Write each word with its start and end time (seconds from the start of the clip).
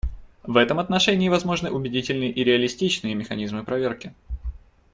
В 0.41 0.57
этом 0.57 0.79
отношении 0.79 1.29
возможны 1.29 1.69
убедительные 1.69 2.31
и 2.31 2.43
реалистичные 2.43 3.13
механизмы 3.13 3.63
проверки. 3.63 4.15